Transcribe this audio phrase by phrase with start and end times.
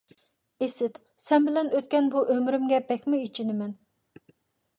[0.67, 0.95] ئىسىت،
[1.25, 3.79] سەن بىلەن ئۆتكەن بۇ ئۆمرۈمگە بەكمۇ ئېچىنىمەن...